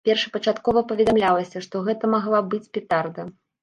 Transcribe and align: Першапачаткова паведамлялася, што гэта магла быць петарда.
Першапачаткова 0.07 0.83
паведамлялася, 0.93 1.63
што 1.69 1.85
гэта 1.91 2.13
магла 2.19 2.45
быць 2.53 2.67
петарда. 2.77 3.33